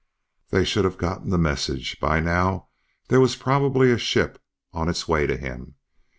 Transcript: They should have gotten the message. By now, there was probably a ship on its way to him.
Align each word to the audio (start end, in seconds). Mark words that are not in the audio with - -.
They 0.49 0.63
should 0.65 0.83
have 0.83 0.97
gotten 0.97 1.29
the 1.29 1.37
message. 1.37 1.99
By 1.99 2.21
now, 2.21 2.69
there 3.09 3.19
was 3.21 3.35
probably 3.35 3.91
a 3.91 3.99
ship 3.99 4.41
on 4.73 4.89
its 4.89 5.07
way 5.07 5.27
to 5.27 5.37
him. 5.37 5.75